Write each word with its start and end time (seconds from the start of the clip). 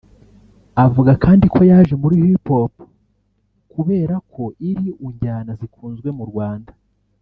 Avuga 0.85 1.11
kandi 1.23 1.45
ko 1.53 1.59
yaje 1.71 1.93
muri 2.01 2.15
Hip-Hop 2.23 2.73
kubera 3.71 4.15
ko 4.33 4.43
iri 4.69 4.87
u 5.05 5.07
njyana 5.13 5.51
zikunzwe 5.59 6.09
mu 6.17 6.23
Rwanda 6.31 6.71